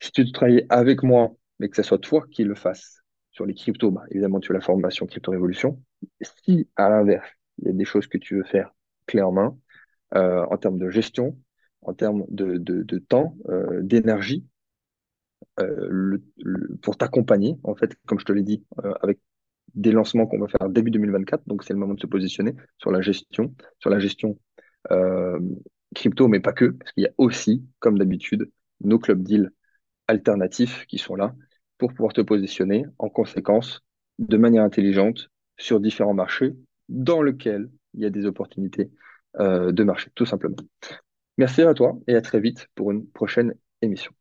[0.00, 3.54] Si tu travailles avec moi, mais que ce soit toi qui le fasses sur les
[3.54, 5.82] cryptos, bah, évidemment, tu as la formation Crypto Révolution.
[6.22, 8.74] Si, à l'inverse, il y a des choses que tu veux faire
[9.06, 9.56] clé en main,
[10.14, 11.38] euh, en termes de gestion,
[11.82, 13.36] en termes de, temps,
[13.80, 14.44] d'énergie,
[15.58, 16.18] euh,
[16.82, 19.18] pour t'accompagner, en fait, comme je te l'ai dit, euh, avec
[19.74, 21.44] des lancements qu'on va faire début 2024.
[21.46, 24.38] Donc, c'est le moment de se positionner sur la gestion, sur la gestion
[24.90, 25.38] euh,
[25.94, 28.50] crypto, mais pas que, parce qu'il y a aussi, comme d'habitude,
[28.80, 29.50] nos clubs deals
[30.08, 31.34] alternatifs qui sont là
[31.78, 33.80] pour pouvoir te positionner en conséquence
[34.18, 36.54] de manière intelligente sur différents marchés
[36.88, 38.90] dans lesquels il y a des opportunités
[39.38, 40.56] de marché, tout simplement.
[41.38, 44.12] Merci à toi et à très vite pour une prochaine émission.